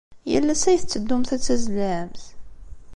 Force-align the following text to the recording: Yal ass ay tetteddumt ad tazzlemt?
Yal 0.31 0.47
ass 0.53 0.63
ay 0.69 0.77
tetteddumt 0.79 1.33
ad 1.35 1.41
tazzlemt? 1.41 2.23